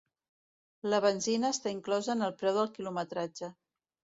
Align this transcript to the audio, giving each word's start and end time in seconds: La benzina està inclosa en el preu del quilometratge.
La 0.93 0.99
benzina 1.03 1.51
està 1.57 1.73
inclosa 1.75 2.17
en 2.17 2.29
el 2.29 2.35
preu 2.41 2.59
del 2.59 2.73
quilometratge. 2.79 3.53